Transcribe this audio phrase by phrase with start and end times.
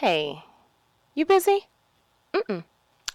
[0.00, 0.44] Hey,
[1.14, 1.66] you busy?
[2.32, 2.64] Mm-mm.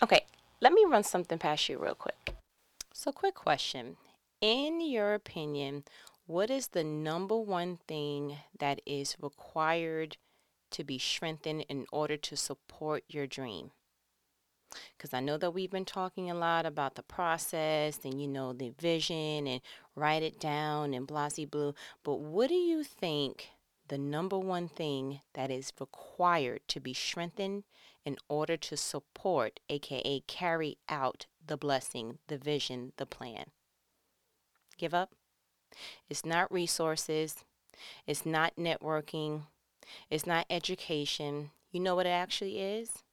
[0.03, 0.23] Okay,
[0.61, 2.35] let me run something past you real quick.
[2.93, 3.97] So, quick question.
[4.39, 5.85] In your opinion,
[6.27, 10.17] what is the number one thing that is required
[10.69, 13.71] to be strengthened in order to support your dream?
[14.95, 18.53] Because I know that we've been talking a lot about the process and, you know,
[18.53, 19.61] the vision and
[19.95, 21.73] write it down and blasey blue.
[22.03, 23.49] But what do you think
[23.87, 27.63] the number one thing that is required to be strengthened
[28.05, 33.45] in order to support, aka carry out the blessing, the vision, the plan?
[34.77, 35.11] Give up?
[36.09, 37.45] It's not resources.
[38.07, 39.43] It's not networking.
[40.09, 41.51] It's not education.
[41.71, 43.03] You know what it actually is?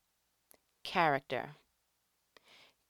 [0.85, 1.57] Character.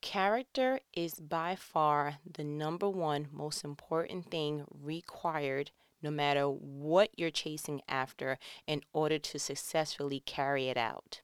[0.00, 5.70] Character is by far the number one most important thing required
[6.02, 11.20] no matter what you're chasing after in order to successfully carry it out.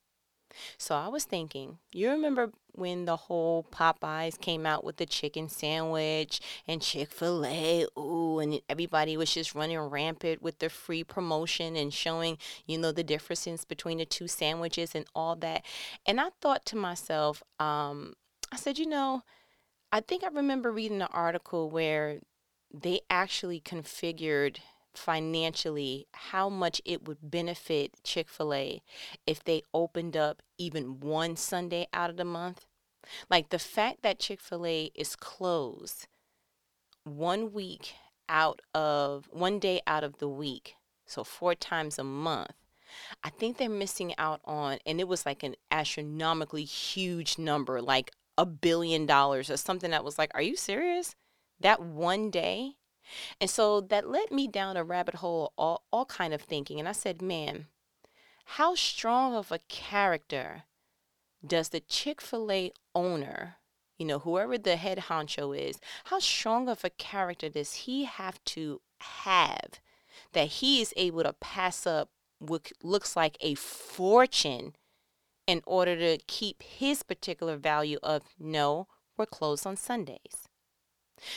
[0.77, 5.49] So I was thinking, you remember when the whole Popeyes came out with the chicken
[5.49, 11.05] sandwich and Chick fil A, ooh, and everybody was just running rampant with the free
[11.05, 15.65] promotion and showing, you know, the differences between the two sandwiches and all that.
[16.07, 18.15] And I thought to myself, um,
[18.53, 19.23] I said, you know,
[19.91, 22.21] I think I remember reading an article where
[22.73, 24.59] they actually configured
[24.95, 28.83] financially how much it would benefit Chick fil A
[29.27, 32.67] if they opened up even one Sunday out of the month.
[33.31, 36.09] Like the fact that Chick fil A is closed
[37.05, 37.95] one week
[38.29, 40.75] out of one day out of the week,
[41.07, 42.53] so four times a month.
[43.23, 48.11] I think they're missing out on, and it was like an astronomically huge number, like
[48.37, 51.15] a billion dollars or something that was like, are you serious?
[51.61, 52.77] That one day?
[53.41, 56.79] And so that led me down a rabbit hole, all, all kind of thinking.
[56.79, 57.67] And I said, man,
[58.45, 60.65] how strong of a character
[61.47, 63.57] does the Chick fil A owner,
[63.97, 68.43] you know, whoever the head honcho is, how strong of a character does he have
[68.45, 69.81] to have
[70.33, 74.75] that he is able to pass up what looks like a fortune
[75.47, 78.87] in order to keep his particular value of no,
[79.17, 80.48] we're closed on Sundays?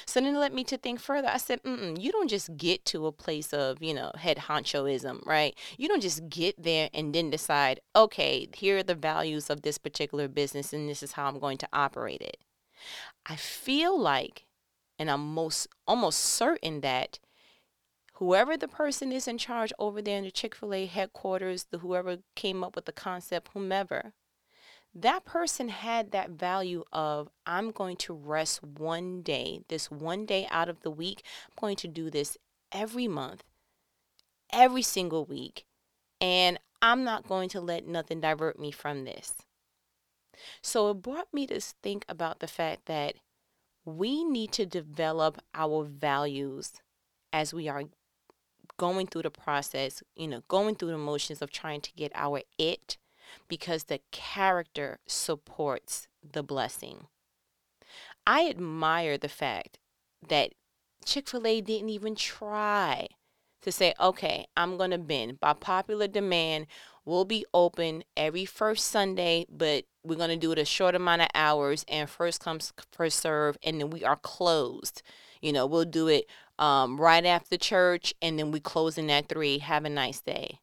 [0.05, 1.27] So then it led me to think further.
[1.27, 5.25] I said, Mm-mm, you don't just get to a place of, you know, head honchoism,
[5.25, 5.57] right?
[5.77, 9.77] You don't just get there and then decide, okay, here are the values of this
[9.77, 12.37] particular business and this is how I'm going to operate it.
[13.25, 14.45] I feel like,
[14.97, 17.19] and I'm most almost certain that
[18.15, 21.79] whoever the person is in charge over there in the Chick fil A headquarters, the
[21.79, 24.13] whoever came up with the concept, whomever,
[24.93, 30.47] that person had that value of I'm going to rest one day, this one day
[30.51, 31.23] out of the week.
[31.49, 32.37] I'm going to do this
[32.71, 33.43] every month,
[34.51, 35.65] every single week,
[36.19, 39.33] and I'm not going to let nothing divert me from this.
[40.61, 43.15] So it brought me to think about the fact that
[43.85, 46.73] we need to develop our values
[47.31, 47.83] as we are
[48.77, 52.41] going through the process, you know, going through the motions of trying to get our
[52.57, 52.97] it
[53.47, 57.07] because the character supports the blessing.
[58.25, 59.79] I admire the fact
[60.27, 60.53] that
[61.05, 63.07] Chick fil A didn't even try
[63.61, 65.39] to say, okay, I'm going to bend.
[65.39, 66.67] By popular demand,
[67.05, 71.21] we'll be open every first Sunday, but we're going to do it a short amount
[71.21, 75.01] of hours and first comes, first serve, and then we are closed.
[75.41, 76.25] You know, we'll do it
[76.59, 79.59] um, right after church and then we close in at three.
[79.59, 80.59] Have a nice day.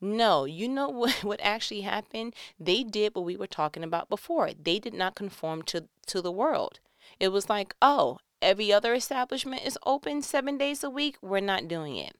[0.00, 2.34] No, you know what, what actually happened?
[2.58, 4.50] They did what we were talking about before.
[4.52, 6.80] They did not conform to, to the world.
[7.18, 11.16] It was like, oh, every other establishment is open seven days a week.
[11.20, 12.16] We're not doing it.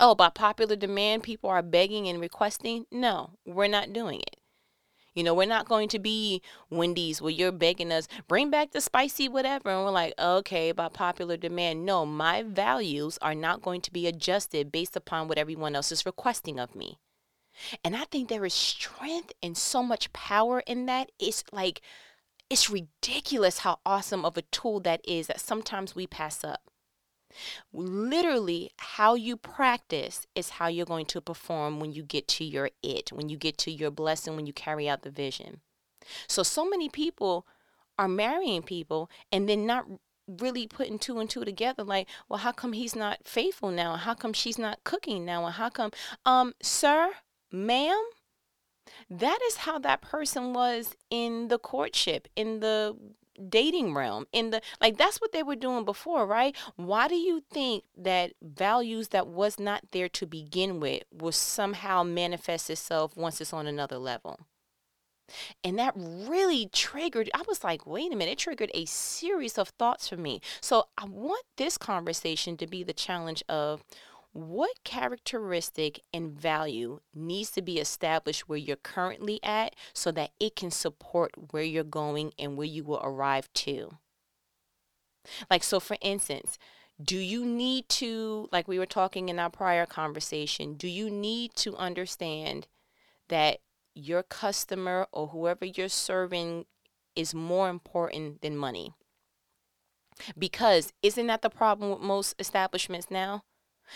[0.00, 2.86] Oh, by popular demand, people are begging and requesting.
[2.90, 4.38] No, we're not doing it.
[5.14, 6.40] You know, we're not going to be
[6.70, 9.70] Wendy's where you're begging us, bring back the spicy whatever.
[9.70, 11.84] And we're like, okay, by popular demand.
[11.84, 16.06] No, my values are not going to be adjusted based upon what everyone else is
[16.06, 16.98] requesting of me.
[17.84, 21.10] And I think there is strength and so much power in that.
[21.18, 21.82] It's like,
[22.48, 26.71] it's ridiculous how awesome of a tool that is that sometimes we pass up.
[27.72, 32.70] Literally, how you practice is how you're going to perform when you get to your
[32.82, 35.60] it, when you get to your blessing, when you carry out the vision.
[36.26, 37.46] So, so many people
[37.98, 39.86] are marrying people and then not
[40.26, 44.14] really putting two and two together like well how come he's not faithful now how
[44.14, 45.90] come she's not cooking now and how come
[46.24, 47.10] um sir
[47.50, 48.02] ma'am
[49.10, 52.96] that is how that person was in the courtship in the
[53.48, 57.42] dating realm in the like that's what they were doing before right why do you
[57.50, 63.40] think that values that was not there to begin with will somehow manifest itself once
[63.40, 64.38] it's on another level
[65.64, 69.68] and that really triggered, I was like, wait a minute, it triggered a series of
[69.70, 70.40] thoughts for me.
[70.60, 73.82] So I want this conversation to be the challenge of
[74.32, 80.56] what characteristic and value needs to be established where you're currently at so that it
[80.56, 83.98] can support where you're going and where you will arrive to.
[85.50, 86.58] Like, so for instance,
[87.02, 91.54] do you need to, like we were talking in our prior conversation, do you need
[91.56, 92.66] to understand
[93.28, 93.58] that
[93.94, 96.64] your customer or whoever you're serving
[97.14, 98.94] is more important than money?
[100.38, 103.42] Because isn't that the problem with most establishments now?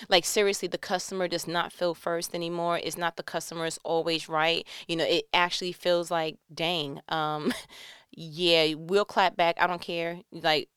[0.09, 2.79] Like seriously, the customer does not feel first anymore.
[2.83, 4.67] It's not the customer is always right.
[4.89, 7.53] You know, it actually feels like, dang, um,
[8.13, 9.57] yeah, we'll clap back.
[9.61, 10.21] I don't care.
[10.33, 10.69] Like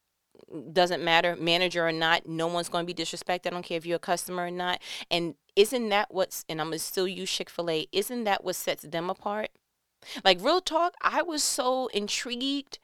[0.71, 3.47] doesn't matter, manager or not, no one's going to be disrespected.
[3.47, 4.81] I don't care if you're a customer or not.
[5.11, 8.43] And isn't that what's, and I'm going to still use Chick fil A, isn't that
[8.43, 9.49] what sets them apart?
[10.23, 12.79] Like, real talk, I was so intrigued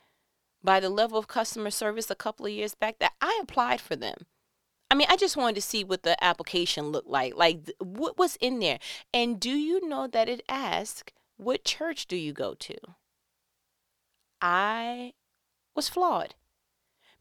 [0.64, 3.96] by the level of customer service a couple of years back that I applied for
[3.96, 4.26] them.
[4.90, 8.36] I mean, I just wanted to see what the application looked like, like what was
[8.38, 8.80] in there.
[9.14, 12.76] And do you know that it asked, What church do you go to?
[14.42, 15.14] I
[15.76, 16.36] was flawed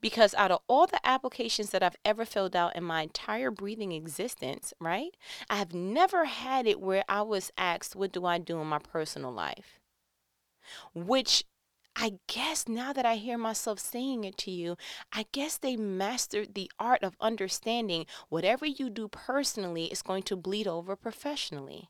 [0.00, 3.93] because out of all the applications that I've ever filled out in my entire breathing
[3.93, 5.16] existence, right,
[5.49, 8.78] I have never had it where I was asked, What do I do in my
[8.78, 9.81] personal life?
[10.94, 11.44] Which
[11.96, 14.76] I guess now that I hear myself saying it to you,
[15.12, 20.37] I guess they mastered the art of understanding whatever you do personally is going to
[20.37, 21.88] bleed over professionally.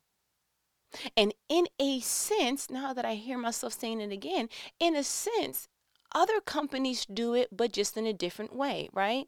[1.17, 4.47] And in a sense, now that I hear myself saying it again,
[4.79, 5.67] in a sense,
[6.13, 9.27] other companies do it, but just in a different way, right?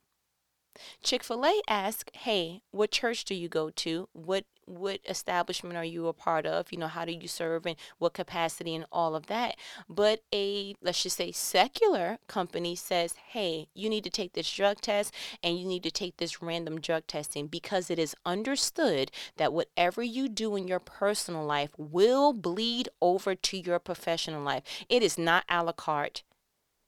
[1.04, 4.08] Chick fil A asks, hey, what church do you go to?
[4.14, 6.72] What what establishment are you a part of?
[6.72, 9.56] You know, how do you serve and what capacity and all of that.
[9.90, 14.82] But a, let's just say, secular company says, hey, you need to take this drug
[14.82, 19.54] test and you need to take this random drug testing because it is understood that
[19.54, 24.64] whatever you do in your personal life will bleed over to your professional life.
[24.90, 26.24] It is not a la carte.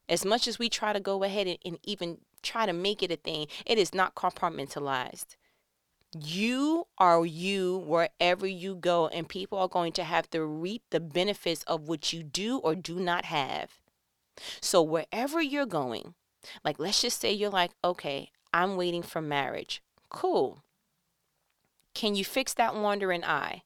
[0.10, 3.12] As much as we try to go ahead and, and even try to make it
[3.12, 5.36] a thing, it is not compartmentalized.
[6.18, 11.00] You are you wherever you go, and people are going to have to reap the
[11.00, 13.80] benefits of what you do or do not have.
[14.62, 16.16] So, wherever you're going,
[16.64, 19.84] like let's just say you're like, okay, I'm waiting for marriage.
[20.10, 20.64] Cool.
[21.94, 23.64] Can you fix that wandering eye?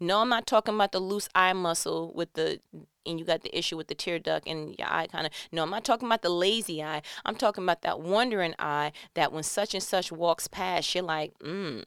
[0.00, 2.60] No, I'm not talking about the loose eye muscle with the
[3.06, 5.62] and you got the issue with the tear duct and your eye kind of no
[5.62, 7.02] i'm not talking about the lazy eye.
[7.24, 11.38] I'm talking about that wondering eye that when such and such walks past you're like
[11.38, 11.84] mm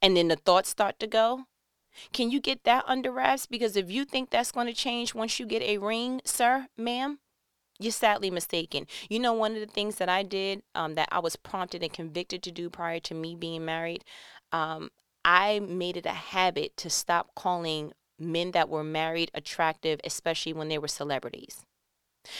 [0.00, 1.46] and then the thoughts start to go.
[2.12, 3.46] Can you get that under wraps?
[3.46, 7.18] Because if you think that's going to change once you get a ring sir ma'am
[7.78, 8.86] you're sadly mistaken.
[9.08, 11.92] You know, one of the things that I did um, that I was prompted and
[11.92, 14.04] convicted to do prior to me being married,
[14.52, 14.90] um,
[15.24, 20.68] I made it a habit to stop calling men that were married attractive, especially when
[20.68, 21.64] they were celebrities.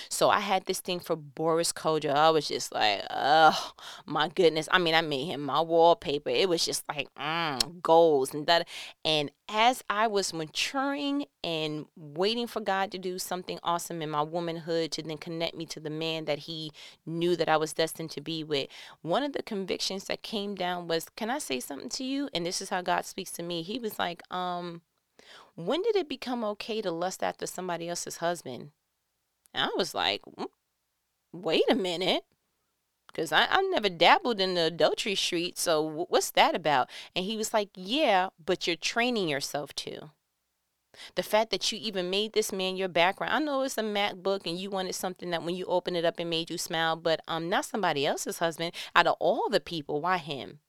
[0.08, 2.14] So I had this thing for Boris Kodjoe.
[2.14, 3.72] I was just like, oh
[4.06, 4.68] my goodness.
[4.70, 6.30] I mean, I made him my wallpaper.
[6.30, 8.68] It was just like mm, goals and that.
[9.04, 14.22] And as I was maturing and waiting for God to do something awesome in my
[14.22, 16.72] womanhood to then connect me to the man that He
[17.06, 18.68] knew that I was destined to be with,
[19.02, 22.44] one of the convictions that came down was, "Can I say something to you?" And
[22.44, 23.62] this is how God speaks to me.
[23.62, 24.82] He was like, um
[25.58, 28.70] when did it become okay to lust after somebody else's husband?
[29.52, 30.46] And I was like, mm,
[31.32, 32.22] wait a minute.
[33.08, 35.58] Because I've never dabbled in the adultery street.
[35.58, 36.88] So what's that about?
[37.16, 40.10] And he was like, yeah, but you're training yourself to.
[41.16, 43.32] The fact that you even made this man your background.
[43.34, 46.20] I know it's a MacBook and you wanted something that when you open it up
[46.20, 48.72] it made you smile, but um not somebody else's husband.
[48.94, 50.60] Out of all the people, why him?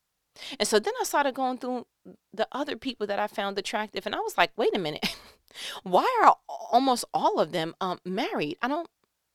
[0.60, 1.86] And so then I started going through
[2.34, 5.15] the other people that I found attractive, and I was like, wait a minute,
[5.84, 8.58] why are almost all of them um, married?
[8.62, 8.88] I don't,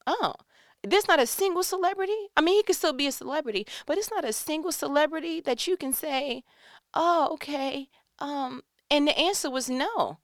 [0.07, 0.35] oh,
[0.83, 2.29] there's not a single celebrity.
[2.37, 5.67] I mean, he could still be a celebrity, but it's not a single celebrity that
[5.67, 6.45] you can say,
[6.93, 7.89] oh, okay.
[8.19, 10.19] Um, and the answer was no.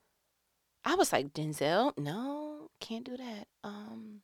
[0.85, 3.47] I was like, Denzel, no, can't do that.
[3.63, 4.23] Um,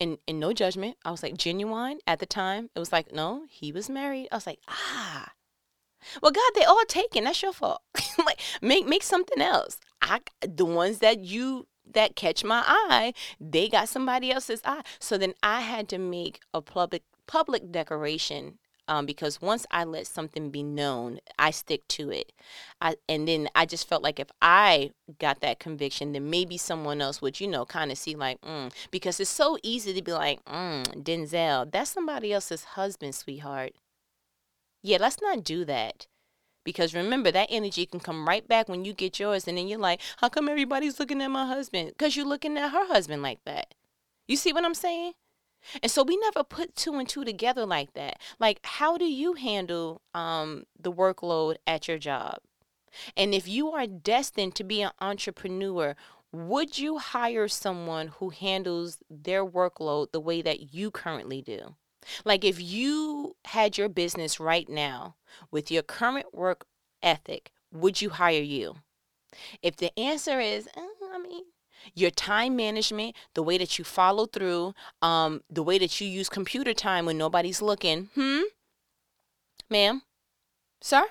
[0.00, 0.96] in in no judgment.
[1.04, 2.70] I was like genuine at the time.
[2.74, 4.28] It was like, no, he was married.
[4.32, 5.32] I was like, ah.
[6.22, 7.24] Well, God, they all taken.
[7.24, 7.82] That's your fault.
[8.26, 9.78] like make make something else.
[10.02, 14.82] I the ones that you that catch my eye, they got somebody else's eye.
[14.98, 18.58] So then I had to make a public public declaration
[18.90, 22.32] um, because once I let something be known, I stick to it.
[22.80, 27.00] I, and then I just felt like if I got that conviction, then maybe someone
[27.00, 30.12] else would, you know, kind of see like, mm, because it's so easy to be
[30.12, 33.74] like, mm, Denzel, that's somebody else's husband, sweetheart.
[34.82, 36.08] Yeah, let's not do that.
[36.64, 39.78] Because remember, that energy can come right back when you get yours, and then you're
[39.78, 41.90] like, how come everybody's looking at my husband?
[41.90, 43.72] Because you're looking at her husband like that.
[44.26, 45.12] You see what I'm saying?
[45.82, 48.18] And so we never put two and two together like that.
[48.38, 52.38] Like, how do you handle um, the workload at your job?
[53.16, 55.94] And if you are destined to be an entrepreneur,
[56.32, 61.76] would you hire someone who handles their workload the way that you currently do?
[62.24, 65.16] Like, if you had your business right now
[65.50, 66.66] with your current work
[67.02, 68.76] ethic, would you hire you?
[69.62, 71.44] If the answer is, eh, I mean,
[71.94, 76.28] your time management, the way that you follow through, um, the way that you use
[76.28, 78.10] computer time when nobody's looking.
[78.14, 78.42] Hmm?
[79.68, 80.02] Ma'am?
[80.80, 81.04] Sir?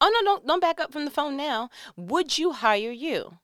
[0.00, 1.70] Oh no, don't don't back up from the phone now.
[1.96, 3.38] Would you hire you?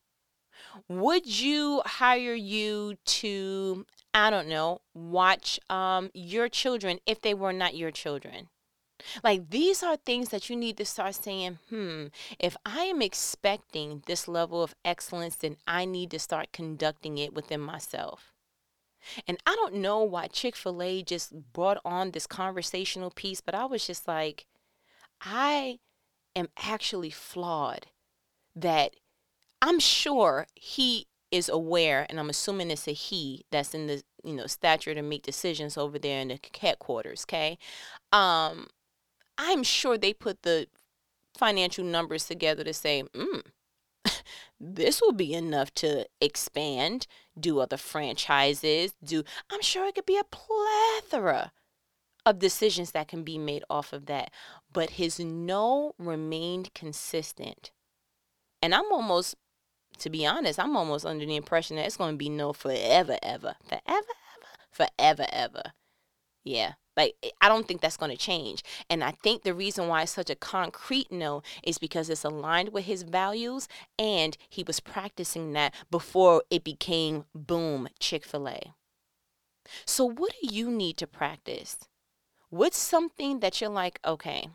[0.89, 7.53] Would you hire you to I don't know, watch um your children if they were
[7.53, 8.49] not your children?
[9.23, 12.07] Like these are things that you need to start saying, hmm,
[12.39, 17.33] if I am expecting this level of excellence, then I need to start conducting it
[17.33, 18.33] within myself.
[19.27, 23.55] And I don't know why Chick fil A just brought on this conversational piece, but
[23.55, 24.45] I was just like,
[25.21, 25.79] I
[26.35, 27.87] am actually flawed
[28.55, 28.95] that
[29.61, 34.33] I'm sure he is aware, and I'm assuming it's a he that's in the you
[34.33, 37.25] know stature to make decisions over there in the headquarters.
[37.27, 37.57] Okay,
[38.11, 38.67] um,
[39.39, 40.67] I'm sure they put the
[41.37, 43.41] financial numbers together to say, mm,
[44.59, 47.07] this will be enough to expand,
[47.39, 51.53] do other franchises, do I'm sure it could be a plethora
[52.25, 54.31] of decisions that can be made off of that.
[54.73, 57.71] But his no remained consistent.
[58.61, 59.35] And I'm almost
[59.99, 63.17] to be honest, I'm almost under the impression that it's going to be no forever,
[63.21, 65.63] ever, forever, ever, forever, ever.
[66.43, 68.61] Yeah, like, eh, I don't think that's going to change.
[68.89, 72.69] And I think the reason why it's such a concrete no is because it's aligned
[72.69, 78.73] with his values and he was practicing that before it became boom, Chick fil A.
[79.85, 81.77] So, what do you need to practice?
[82.49, 84.49] What's something that you're like, okay,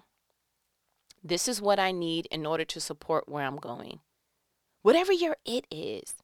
[1.22, 4.00] this is what I need in order to support where I'm going?
[4.82, 6.16] Whatever your it is.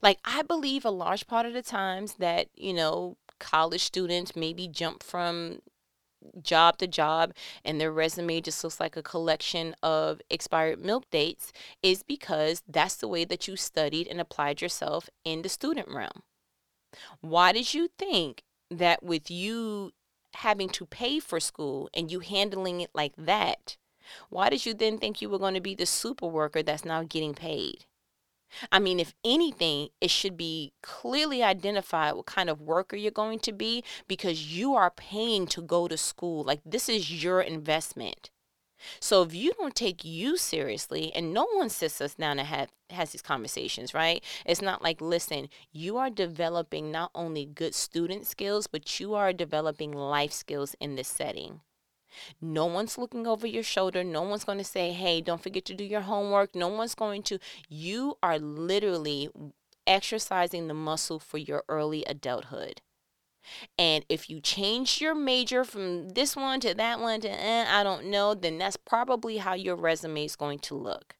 [0.00, 4.68] Like, I believe a large part of the times that, you know, college students maybe
[4.68, 5.60] jump from
[6.42, 7.32] job to job
[7.64, 11.52] and their resume just looks like a collection of expired milk dates
[11.82, 16.22] is because that's the way that you studied and applied yourself in the student realm.
[17.20, 19.92] Why did you think that with you
[20.34, 23.76] having to pay for school and you handling it like that,
[24.30, 27.02] why did you then think you were going to be the super worker that's now
[27.02, 27.84] getting paid?
[28.72, 33.40] I mean, if anything, it should be clearly identified what kind of worker you're going
[33.40, 36.44] to be because you are paying to go to school.
[36.44, 38.30] Like, this is your investment.
[39.00, 42.70] So if you don't take you seriously, and no one sits us down and have,
[42.90, 44.22] has these conversations, right?
[44.46, 49.32] It's not like, listen, you are developing not only good student skills, but you are
[49.32, 51.60] developing life skills in this setting.
[52.40, 54.02] No one's looking over your shoulder.
[54.02, 56.54] No one's going to say, hey, don't forget to do your homework.
[56.54, 57.38] No one's going to.
[57.68, 59.28] You are literally
[59.86, 62.82] exercising the muscle for your early adulthood.
[63.78, 67.82] And if you change your major from this one to that one to eh, I
[67.82, 71.16] don't know, then that's probably how your resume is going to look.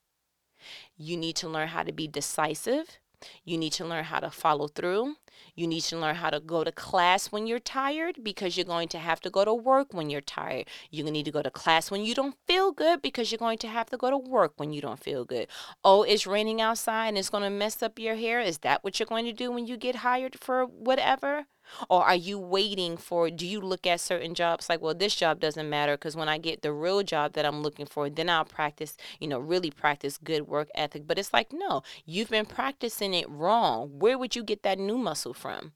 [0.97, 2.99] You need to learn how to be decisive.
[3.45, 5.17] You need to learn how to follow through.
[5.55, 8.89] You need to learn how to go to class when you're tired because you're going
[8.89, 10.67] to have to go to work when you're tired.
[10.91, 13.39] You're going to need to go to class when you don't feel good because you're
[13.39, 15.49] going to have to go to work when you don't feel good.
[15.85, 18.41] Oh, it's raining outside and it's going to mess up your hair.
[18.41, 21.47] Is that what you're going to do when you get hired for whatever?
[21.89, 25.41] Or are you waiting for, do you look at certain jobs like, well, this job
[25.41, 28.45] doesn't matter because when I get the real job that I'm looking for, then I'll
[28.45, 31.07] practice, you know, really practice good work ethic.
[31.07, 33.99] But it's like, no, you've been practicing it wrong.
[33.99, 35.73] Where would you get that new muscle from?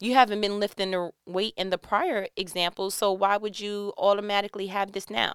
[0.00, 4.66] You haven't been lifting the weight in the prior example, so why would you automatically
[4.66, 5.34] have this now?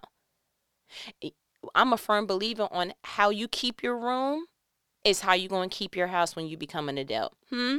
[1.75, 4.45] I'm a firm believer on how you keep your room
[5.03, 7.33] is how you're going to keep your house when you become an adult.
[7.49, 7.77] Hmm?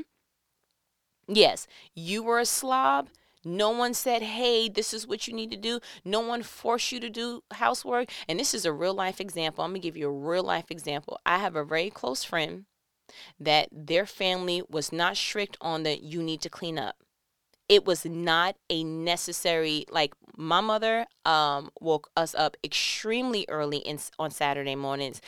[1.32, 3.08] Yes, you were a slob.
[3.44, 5.80] No one said, hey, this is what you need to do.
[6.04, 8.10] No one forced you to do housework.
[8.28, 9.64] And this is a real life example.
[9.64, 11.20] I'm going to give you a real life example.
[11.24, 12.66] I have a very close friend
[13.38, 16.96] that their family was not strict on the you need to clean up
[17.70, 23.98] it was not a necessary like my mother um, woke us up extremely early in,
[24.18, 25.20] on saturday mornings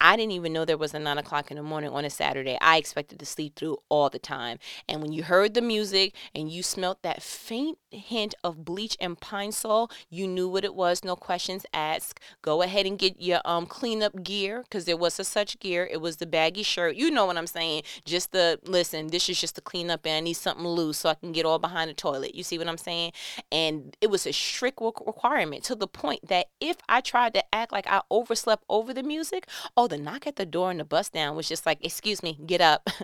[0.00, 2.58] i didn't even know there was a nine o'clock in the morning on a saturday.
[2.60, 4.58] I expected to sleep through all the time.
[4.88, 9.18] And when you heard the music and you smelt that faint hint of bleach and
[9.20, 12.20] pine sol you knew what it was no questions asked.
[12.42, 15.88] Go ahead and get your um cleanup gear because there was a such gear.
[15.90, 16.96] It was the baggy shirt.
[16.96, 17.82] You know what i'm saying.
[18.04, 21.14] Just the listen this is just the cleanup and i need something loose so i
[21.14, 22.34] can get all behind the toilet.
[22.34, 23.12] You see what I'm saying?
[23.52, 27.72] And it was a strict requirement to the point that if I tried to act
[27.72, 31.08] like I overslept over the music, oh, the knock at the door and the bus
[31.10, 32.88] down was just like, excuse me, get up.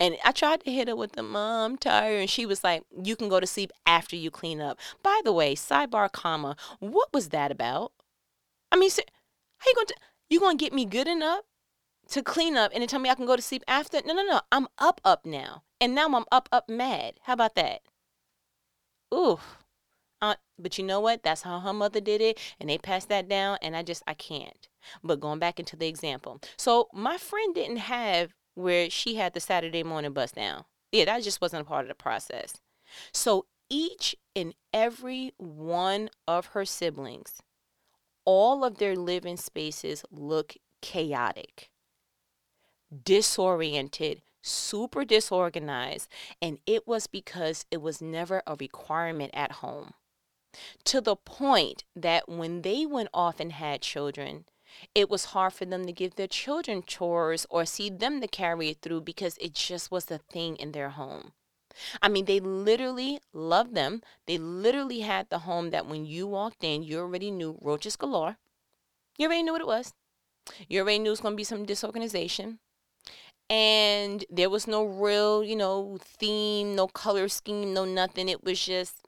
[0.00, 3.14] And I tried to hit her with the mom tired, and she was like, "You
[3.14, 7.28] can go to sleep after you clean up." By the way, sidebar, comma, what was
[7.28, 7.92] that about?
[8.72, 8.90] I mean,
[9.58, 9.94] how you going to
[10.28, 11.44] you gonna get me good enough
[12.08, 14.00] to clean up and then tell me I can go to sleep after?
[14.04, 14.40] No, no, no.
[14.50, 17.20] I'm up, up now, and now I'm up, up, mad.
[17.22, 17.82] How about that?
[19.14, 19.38] ooh.
[20.62, 21.22] But you know what?
[21.22, 24.14] That's how her mother did it, and they passed that down, and I just I
[24.14, 24.68] can't.
[25.02, 29.40] But going back into the example, so my friend didn't have where she had the
[29.40, 30.64] Saturday morning bus down.
[30.90, 32.54] Yeah, that just wasn't a part of the process.
[33.12, 37.40] So each and every one of her siblings,
[38.24, 41.70] all of their living spaces look chaotic,
[43.04, 46.08] disoriented, super disorganized,
[46.42, 49.92] and it was because it was never a requirement at home.
[50.84, 54.44] To the point that when they went off and had children,
[54.94, 58.70] it was hard for them to give their children chores or see them to carry
[58.70, 61.32] it through because it just was a thing in their home.
[62.02, 64.02] I mean, they literally loved them.
[64.26, 68.36] They literally had the home that when you walked in, you already knew roaches galore.
[69.18, 69.94] You already knew what it was.
[70.68, 72.58] You already knew it was going to be some disorganization
[73.52, 78.30] and there was no real, you know, theme, no color scheme, no nothing.
[78.30, 79.06] It was just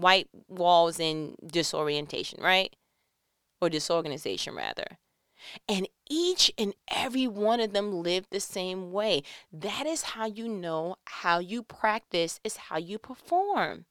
[0.00, 2.74] white walls and disorientation, right?
[3.60, 4.98] Or disorganization, rather.
[5.68, 9.22] And each and every one of them lived the same way.
[9.52, 13.86] That is how you know how you practice is how you perform.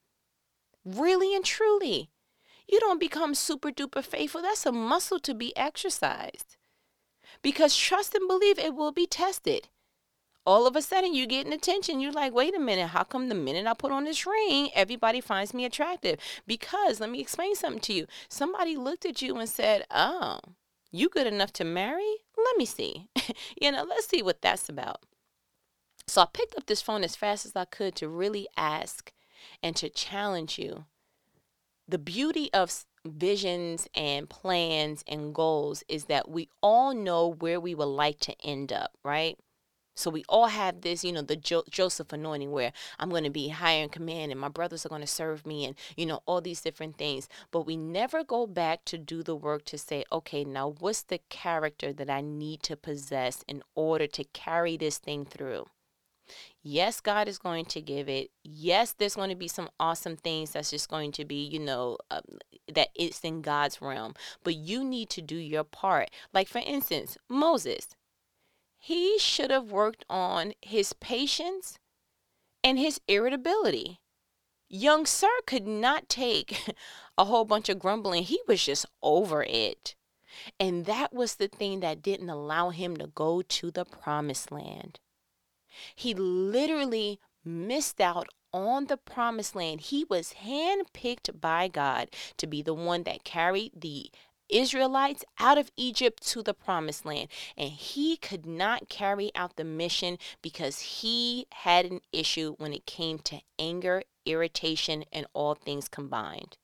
[0.84, 2.10] Really and truly.
[2.68, 4.42] You don't become super duper faithful.
[4.42, 6.58] That's a muscle to be exercised
[7.42, 9.70] because trust and believe it will be tested.
[10.48, 12.00] All of a sudden, you're getting attention.
[12.00, 15.20] You're like, wait a minute, how come the minute I put on this ring, everybody
[15.20, 16.22] finds me attractive?
[16.48, 18.08] Because let me explain something to you.
[18.30, 20.40] Somebody looked at you and said, oh,
[20.90, 22.16] you good enough to marry?
[22.38, 23.10] Let me see.
[23.62, 25.04] you know, let's see what that's about.
[26.08, 29.12] So I picked up this phone as fast as I could to really ask
[29.62, 30.86] and to challenge you.
[31.90, 37.76] The beauty of visions and plans and goals is that we all know where we
[37.76, 39.38] would like to end up, right?
[39.98, 43.32] So we all have this, you know, the jo- Joseph anointing where I'm going to
[43.32, 46.22] be higher in command and my brothers are going to serve me and, you know,
[46.28, 47.28] all these different things.
[47.52, 51.20] But we never go back to do the work to say, okay, now what's the
[51.30, 55.66] character that I need to possess in order to carry this thing through?
[56.62, 58.30] Yes, God is going to give it.
[58.44, 61.98] Yes, there's going to be some awesome things that's just going to be, you know,
[62.12, 62.22] um,
[62.74, 64.14] that it's in God's realm.
[64.44, 66.12] But you need to do your part.
[66.34, 67.88] Like, for instance, Moses,
[68.78, 71.80] he should have worked on his patience
[72.64, 74.00] and his irritability.
[74.70, 76.74] Young Sir could not take
[77.18, 79.96] a whole bunch of grumbling, he was just over it.
[80.60, 85.00] And that was the thing that didn't allow him to go to the promised land.
[85.96, 89.82] He literally missed out on the promised land.
[89.82, 94.12] He was handpicked by God to be the one that carried the
[94.50, 97.30] Israelites out of Egypt to the promised land.
[97.58, 102.86] And he could not carry out the mission because he had an issue when it
[102.86, 106.58] came to anger, irritation, and all things combined.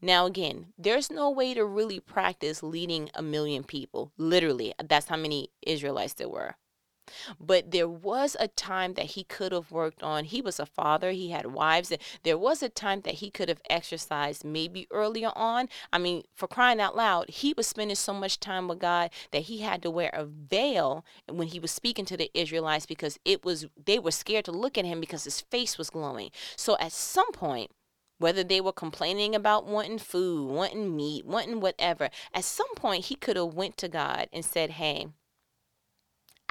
[0.00, 4.12] Now, again, there's no way to really practice leading a million people.
[4.16, 6.56] Literally, that's how many Israelites there were.
[7.40, 10.24] But there was a time that he could have worked on.
[10.24, 11.90] He was a father, he had wives.
[11.90, 15.68] And There was a time that he could have exercised maybe earlier on.
[15.92, 19.42] I mean, for crying out loud, he was spending so much time with God that
[19.42, 23.44] he had to wear a veil when he was speaking to the Israelites because it
[23.44, 26.30] was they were scared to look at him because his face was glowing.
[26.56, 27.70] So at some point,
[28.18, 33.16] whether they were complaining about wanting food, wanting meat, wanting whatever, at some point he
[33.16, 35.08] could have went to God and said, "Hey,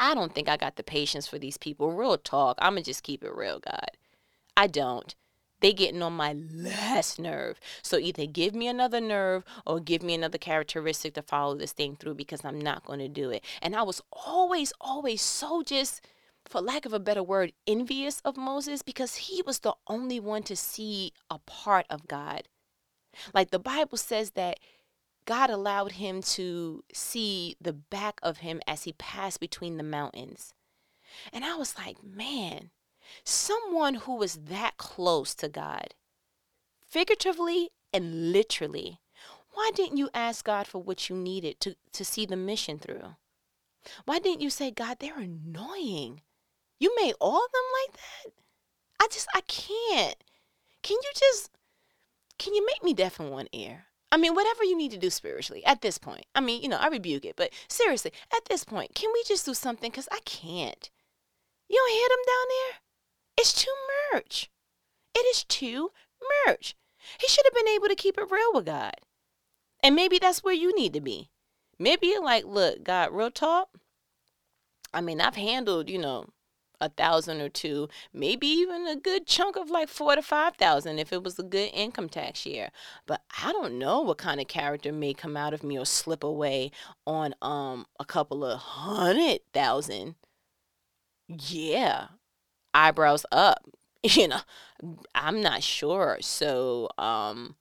[0.01, 1.91] I don't think I got the patience for these people.
[1.91, 2.57] Real talk.
[2.59, 3.91] I'm going to just keep it real, God.
[4.57, 5.13] I don't.
[5.59, 7.59] They getting on my last nerve.
[7.83, 11.95] So either give me another nerve or give me another characteristic to follow this thing
[11.95, 13.45] through because I'm not going to do it.
[13.61, 16.01] And I was always, always so just,
[16.45, 20.41] for lack of a better word, envious of Moses because he was the only one
[20.43, 22.47] to see a part of God.
[23.35, 24.57] Like the Bible says that
[25.25, 30.53] God allowed him to see the back of him as he passed between the mountains.
[31.31, 32.71] And I was like, man,
[33.23, 35.93] someone who was that close to God,
[36.87, 38.99] figuratively and literally,
[39.53, 43.15] why didn't you ask God for what you needed to, to see the mission through?
[44.05, 46.21] Why didn't you say, God, they're annoying?
[46.79, 48.33] You made all of them like that?
[49.01, 50.15] I just, I can't.
[50.83, 51.51] Can you just,
[52.39, 53.85] can you make me deaf in one ear?
[54.11, 56.25] I mean, whatever you need to do spiritually at this point.
[56.35, 59.45] I mean, you know, I rebuke it, but seriously, at this point, can we just
[59.45, 59.89] do something?
[59.89, 60.89] Because I can't.
[61.69, 62.79] You don't hear them down there?
[63.37, 63.71] It's too
[64.13, 64.49] much.
[65.15, 65.91] It is too
[66.45, 66.75] much.
[67.19, 68.95] He should have been able to keep it real with God.
[69.81, 71.29] And maybe that's where you need to be.
[71.79, 73.69] Maybe you're like, look, God, real talk.
[74.93, 76.27] I mean, I've handled, you know,
[76.81, 80.99] a thousand or two, maybe even a good chunk of like four to five thousand
[80.99, 82.71] if it was a good income tax year.
[83.05, 86.23] But I don't know what kind of character may come out of me or slip
[86.23, 86.71] away
[87.07, 90.15] on um a couple of hundred thousand.
[91.27, 92.07] Yeah,
[92.73, 93.65] eyebrows up.
[94.03, 94.41] You know,
[95.13, 96.17] I'm not sure.
[96.21, 97.55] So, um,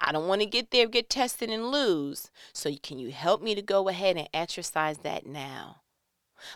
[0.00, 2.30] I don't want to get there, get tested, and lose.
[2.54, 5.82] So, can you help me to go ahead and exercise that now?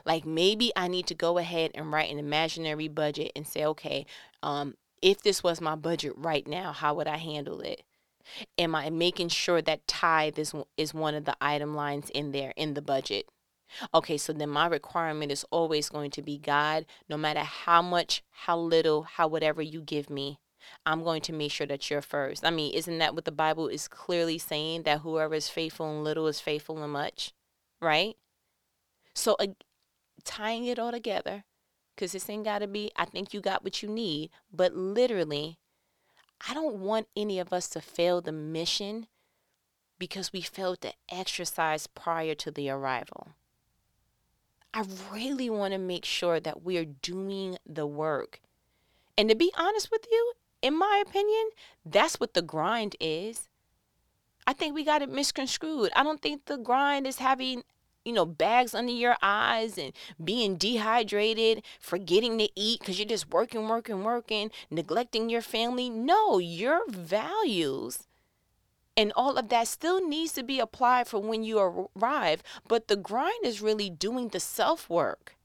[0.04, 4.06] Like maybe I need to go ahead and write an imaginary budget and say, okay,
[4.42, 7.82] um, if this was my budget right now, how would I handle it?
[8.56, 12.52] Am I making sure that tithe is is one of the item lines in there
[12.56, 13.26] in the budget?
[13.92, 18.22] Okay, so then my requirement is always going to be God, no matter how much,
[18.30, 20.38] how little, how whatever you give me,
[20.84, 22.44] I'm going to make sure that you're first.
[22.44, 26.04] I mean, isn't that what the Bible is clearly saying that whoever is faithful in
[26.04, 27.32] little is faithful in much,
[27.80, 28.14] right?
[29.14, 29.36] So,
[30.24, 31.44] tying it all together,
[31.94, 35.58] because this ain't got to be, I think you got what you need, but literally,
[36.48, 39.06] I don't want any of us to fail the mission
[39.98, 43.28] because we failed to exercise prior to the arrival.
[44.74, 48.40] I really want to make sure that we're doing the work.
[49.16, 50.32] And to be honest with you,
[50.62, 51.50] in my opinion,
[51.84, 53.48] that's what the grind is.
[54.46, 55.92] I think we got it misconstrued.
[55.94, 57.62] I don't think the grind is having,
[58.04, 63.30] you know, bags under your eyes and being dehydrated, forgetting to eat because you're just
[63.30, 65.88] working, working, working, neglecting your family.
[65.88, 68.06] No, your values
[68.96, 72.42] and all of that still needs to be applied for when you arrive.
[72.68, 75.36] But the grind is really doing the self work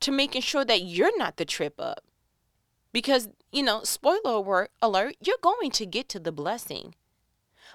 [0.00, 2.04] to making sure that you're not the trip up.
[2.92, 6.94] Because, you know, spoiler alert, you're going to get to the blessing.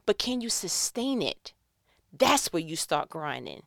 [0.05, 1.53] But can you sustain it?
[2.17, 3.63] That's where you start grinding.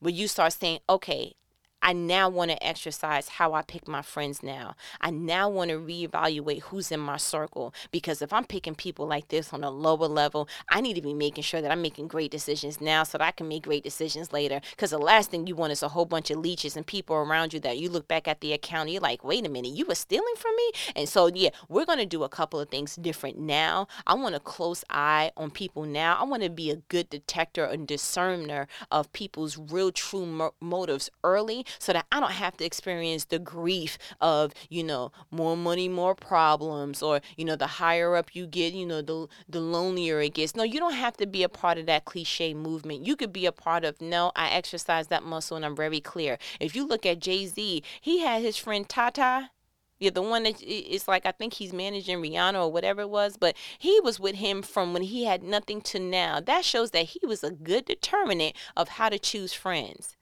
[0.00, 1.34] Where you start saying, okay,
[1.82, 4.76] I now want to exercise how I pick my friends now.
[5.00, 9.28] I now want to reevaluate who's in my circle because if I'm picking people like
[9.28, 12.30] this on a lower level, I need to be making sure that I'm making great
[12.30, 14.60] decisions now so that I can make great decisions later.
[14.70, 17.52] Because the last thing you want is a whole bunch of leeches and people around
[17.52, 19.84] you that you look back at the account and you're like, wait a minute, you
[19.86, 20.70] were stealing from me?
[20.94, 23.88] And so, yeah, we're going to do a couple of things different now.
[24.06, 26.16] I want a close eye on people now.
[26.20, 31.10] I want to be a good detector and discerner of people's real, true mo- motives
[31.24, 35.88] early so that I don't have to experience the grief of, you know, more money,
[35.88, 40.20] more problems, or, you know, the higher up you get, you know, the, the lonelier
[40.20, 40.54] it gets.
[40.56, 43.06] No, you don't have to be a part of that cliche movement.
[43.06, 46.38] You could be a part of, no, I exercise that muscle and I'm very clear.
[46.60, 49.50] If you look at Jay Z, he had his friend Tata.
[49.98, 53.36] Yeah, the one that is like I think he's managing Rihanna or whatever it was,
[53.36, 56.40] but he was with him from when he had nothing to now.
[56.40, 60.16] That shows that he was a good determinant of how to choose friends.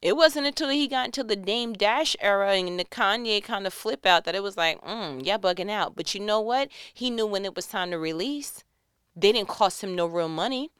[0.00, 3.74] It wasn't until he got into the Dame Dash era and the Kanye kind of
[3.74, 5.96] flip out that it was like, mm, yeah, bugging out.
[5.96, 6.68] But you know what?
[6.94, 8.62] He knew when it was time to release.
[9.16, 10.70] They didn't cost him no real money.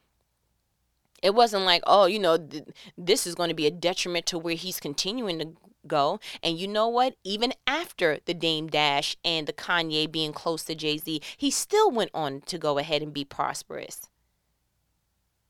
[1.21, 2.63] It wasn't like, oh, you know, th-
[2.97, 5.49] this is going to be a detriment to where he's continuing to
[5.85, 6.21] go.
[6.41, 7.15] And you know what?
[7.25, 11.91] Even after the Dame Dash and the Kanye being close to Jay Z, he still
[11.91, 14.09] went on to go ahead and be prosperous.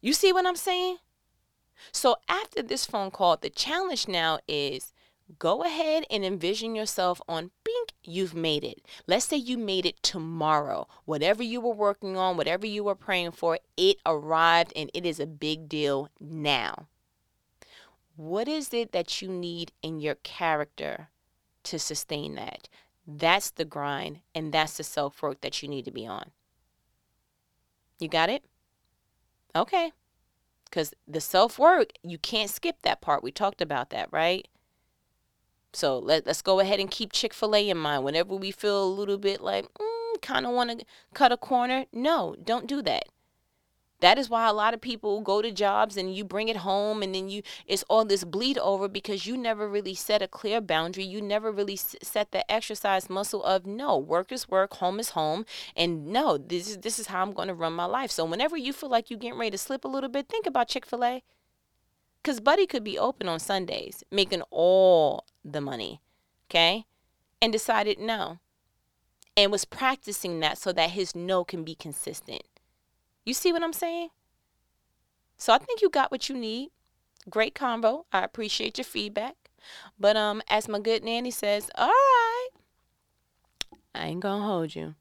[0.01, 0.97] You see what I'm saying?
[1.91, 4.93] So after this phone call, the challenge now is
[5.37, 10.01] go ahead and envision yourself on bink you've made it let's say you made it
[10.01, 15.05] tomorrow whatever you were working on whatever you were praying for it arrived and it
[15.05, 16.87] is a big deal now
[18.15, 21.09] what is it that you need in your character
[21.63, 22.67] to sustain that
[23.07, 26.31] That's the grind and that's the self work that you need to be on.
[27.99, 28.43] You got it?
[29.55, 29.93] Okay.
[30.69, 33.23] Because the self work, you can't skip that part.
[33.23, 34.47] We talked about that, right?
[35.73, 38.03] So let, let's go ahead and keep Chick fil A in mind.
[38.03, 41.85] Whenever we feel a little bit like, mm, kind of want to cut a corner,
[41.93, 43.05] no, don't do that.
[44.01, 47.03] That is why a lot of people go to jobs and you bring it home
[47.03, 50.61] and then you it's all this bleed over because you never really set a clear
[50.61, 51.03] boundary.
[51.03, 55.45] You never really set the exercise muscle of no, work is work, home is home,
[55.75, 58.11] and no, this is this is how I'm going to run my life.
[58.11, 60.69] So whenever you feel like you're getting ready to slip a little bit, think about
[60.69, 61.23] Chick-fil-A.
[62.23, 66.01] Cuz Buddy could be open on Sundays, making all the money,
[66.49, 66.85] okay?
[67.41, 68.39] And decided no.
[69.35, 72.43] And was practicing that so that his no can be consistent.
[73.29, 74.09] You see what I'm saying?
[75.37, 76.71] So I think you got what you need.
[77.29, 78.07] Great combo.
[78.11, 79.35] I appreciate your feedback.
[79.99, 82.49] But um, as my good nanny says, all right,
[83.93, 84.95] I ain't gonna hold you.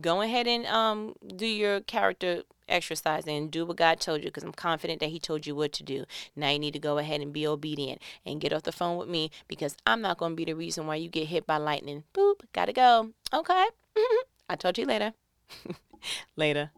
[0.00, 4.44] Go ahead and um do your character exercise and do what God told you because
[4.44, 6.06] I'm confident that He told you what to do.
[6.34, 9.10] Now you need to go ahead and be obedient and get off the phone with
[9.10, 12.04] me because I'm not going to be the reason why you get hit by lightning.
[12.14, 13.10] Boop, gotta go.
[13.34, 13.66] Okay.
[14.48, 15.12] I'll talk to you later.
[16.36, 16.70] later.